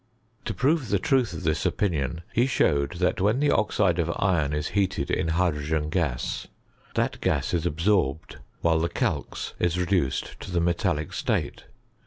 [0.45, 4.51] To prove the truth of this opinion, he showed that when the oxide of iron
[4.51, 6.47] is heated in hydrogen gas,
[6.95, 11.65] that gas is absorbed, while the calx is reduced to the metallic state.